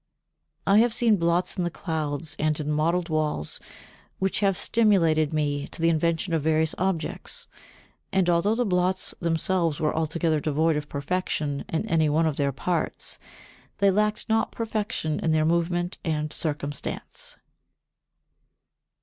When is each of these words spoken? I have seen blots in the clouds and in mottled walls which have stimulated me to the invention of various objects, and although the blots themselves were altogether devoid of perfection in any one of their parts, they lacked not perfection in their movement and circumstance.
I 0.65 0.79
have 0.79 0.95
seen 0.95 1.17
blots 1.17 1.57
in 1.59 1.63
the 1.63 1.69
clouds 1.69 2.35
and 2.39 2.59
in 2.59 2.71
mottled 2.71 3.07
walls 3.07 3.59
which 4.17 4.39
have 4.39 4.57
stimulated 4.57 5.31
me 5.31 5.67
to 5.67 5.79
the 5.79 5.89
invention 5.89 6.33
of 6.33 6.41
various 6.41 6.73
objects, 6.79 7.47
and 8.11 8.27
although 8.27 8.55
the 8.55 8.65
blots 8.65 9.13
themselves 9.19 9.79
were 9.79 9.95
altogether 9.95 10.39
devoid 10.39 10.75
of 10.75 10.89
perfection 10.89 11.65
in 11.69 11.87
any 11.87 12.09
one 12.09 12.25
of 12.25 12.37
their 12.37 12.51
parts, 12.51 13.19
they 13.77 13.91
lacked 13.91 14.27
not 14.27 14.51
perfection 14.51 15.19
in 15.19 15.33
their 15.33 15.45
movement 15.45 15.99
and 16.03 16.33
circumstance. 16.33 17.37